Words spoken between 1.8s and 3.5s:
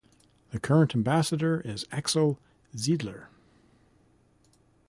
Axel Zeidler.